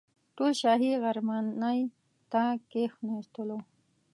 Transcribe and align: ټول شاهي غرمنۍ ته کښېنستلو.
ټول 0.37 0.51
شاهي 0.61 0.91
غرمنۍ 1.03 1.79
ته 2.31 2.41
کښېنستلو. 2.71 3.59